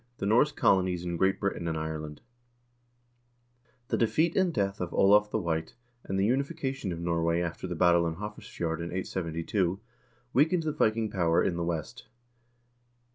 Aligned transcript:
The 0.17 0.25
Norse 0.25 0.51
Colonies 0.51 1.05
in 1.05 1.15
Great 1.15 1.39
Britain 1.39 1.67
and 1.67 1.77
Ireland 1.77 2.21
The 3.89 3.97
defeat 3.99 4.35
and 4.35 4.51
death 4.51 4.81
of 4.81 4.91
Olav 4.91 5.29
the 5.29 5.37
White, 5.37 5.75
and 6.03 6.19
the 6.19 6.25
unification 6.25 6.91
of 6.91 6.99
Norway 6.99 7.39
after 7.39 7.67
the 7.67 7.75
battle 7.75 8.07
in 8.07 8.15
the 8.15 8.19
Hafrsfjord 8.19 8.79
in 8.79 8.85
872, 8.85 9.79
weakened 10.33 10.63
the 10.63 10.71
Vi 10.71 10.89
king 10.89 11.11
power 11.11 11.43
in 11.43 11.55
the 11.55 11.63
West. 11.63 12.07